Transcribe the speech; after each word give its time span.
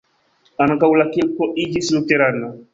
Ankaŭ 0.65 0.89
la 1.01 1.07
kirko 1.17 1.51
iĝis 1.67 1.95
luterana. 1.99 2.55